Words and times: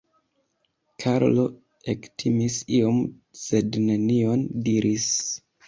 Karlo 1.03 1.45
ektimis 1.95 2.57
iom 2.79 2.99
sed 3.45 3.81
nenion 3.87 4.51
diris. 4.69 5.09